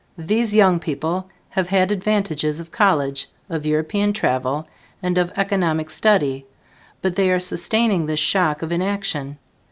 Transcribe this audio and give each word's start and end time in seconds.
These 0.17 0.55
young 0.55 0.79
people 0.79 1.29
have 1.49 1.67
had 1.67 1.91
advantages 1.91 2.59
of 2.59 2.71
college, 2.71 3.29
of 3.51 3.67
European 3.67 4.13
travel, 4.13 4.67
and 5.03 5.15
of 5.19 5.31
economic 5.37 5.91
study, 5.91 6.47
but 7.03 7.15
they 7.15 7.29
are 7.29 7.39
sustaining 7.39 8.07
this 8.07 8.19
shock 8.19 8.63
of 8.63 8.71
inaction. 8.71 9.37